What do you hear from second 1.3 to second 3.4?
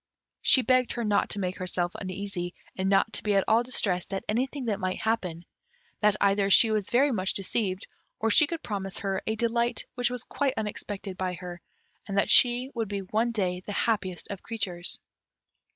make herself uneasy, and not to be